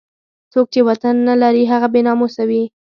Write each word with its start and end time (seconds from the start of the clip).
څوک 0.53 0.67
چې 0.73 0.79
وطن 0.89 1.15
نه 1.27 1.35
لري 1.41 1.63
هغه 1.71 1.87
بې 1.93 2.01
ناموسه 2.07 2.43
وي. 2.49 2.63